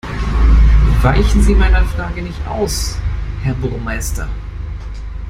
Weichen 1.03 1.43
Sie 1.43 1.53
meiner 1.53 1.85
Frage 1.85 2.23
nicht 2.23 2.47
aus, 2.47 2.97
Herr 3.43 3.53
Burmeister! 3.53 4.27